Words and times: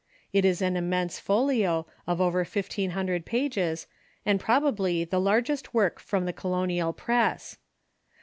It 0.33 0.45
is 0.45 0.63
an 0.63 0.75
immense 0.75 1.19
folio, 1.19 1.85
of 2.07 2.19
over 2.19 2.43
fifteen 2.43 2.89
hundred 2.97 3.23
pages, 3.23 3.85
and 4.25 4.39
probably 4.39 5.03
the 5.05 5.19
largest 5.21 5.75
work 5.75 5.99
from 5.99 6.25
the 6.25 6.33
colonial 6.33 6.91
press. 6.91 7.59